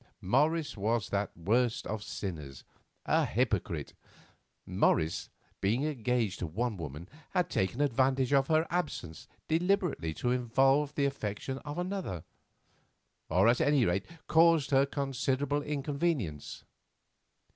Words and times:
Morris 0.19 0.75
was 0.75 1.09
that 1.11 1.29
worst 1.37 1.85
of 1.85 2.01
sinners, 2.01 2.63
a 3.05 3.23
hypocrite. 3.23 3.93
Morris, 4.65 5.29
being 5.61 5.83
engaged 5.83 6.39
to 6.39 6.47
one 6.47 6.75
woman, 6.75 7.07
had 7.35 7.51
taken 7.51 7.81
advantage 7.81 8.33
of 8.33 8.47
her 8.47 8.65
absence 8.71 9.27
deliberately 9.47 10.11
to 10.11 10.31
involve 10.31 10.95
the 10.95 11.05
affections 11.05 11.61
of 11.65 11.77
another, 11.77 12.23
or, 13.29 13.47
at 13.47 13.61
any 13.61 13.85
rate, 13.85 14.07
caused 14.25 14.71
her 14.71 14.87
considerable 14.87 15.61
inconvenience. 15.61 16.63